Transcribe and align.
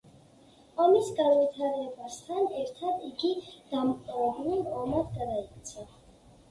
ომის 0.85 1.11
განვითარებასთან 1.19 2.41
ერთად, 2.63 3.05
იგი 3.11 3.33
დამპყრობლურ 3.75 4.75
ომად 4.83 5.15
გადაიქცა. 5.21 5.89